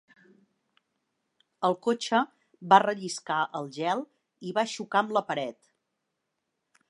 [1.69, 2.21] El cotxe
[2.73, 4.03] va relliscar al gel
[4.51, 5.59] i va xocar amb la pared.